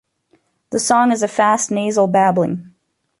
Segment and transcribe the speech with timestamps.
[0.71, 2.73] The song is a fast nasal babbling.